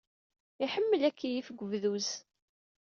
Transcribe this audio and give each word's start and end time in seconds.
Iḥemmel 0.63 1.01
ad 1.03 1.07
ikeyyef 1.13 1.47
deg 1.49 1.59
webduz. 1.61 2.07